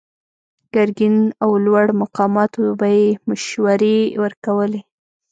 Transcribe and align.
ګرګين 0.73 1.17
او 1.43 1.49
لوړو 1.65 1.93
مقاماتو 2.03 2.59
ته 2.67 2.71
به 2.79 2.87
يې 2.97 3.05
مشورې 3.27 3.97
ورکولې. 4.23 4.81